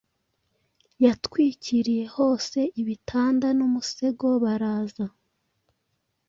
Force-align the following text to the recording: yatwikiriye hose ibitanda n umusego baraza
yatwikiriye 1.03 2.05
hose 2.15 2.59
ibitanda 2.81 3.47
n 3.57 3.59
umusego 3.67 4.25
baraza 4.43 5.05